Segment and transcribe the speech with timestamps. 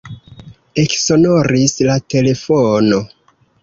[0.85, 3.05] Eksonoris la telefono.